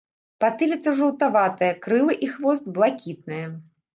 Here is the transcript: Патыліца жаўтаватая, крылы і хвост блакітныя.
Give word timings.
Патыліца 0.43 0.93
жаўтаватая, 0.99 1.69
крылы 1.85 2.17
і 2.27 2.31
хвост 2.37 2.63
блакітныя. 2.79 3.47